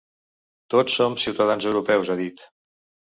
Tots 0.73 0.95
som 1.01 1.17
ciutadans 1.25 1.67
europeus, 1.73 2.13
ha 2.15 2.17
dit. 2.23 2.47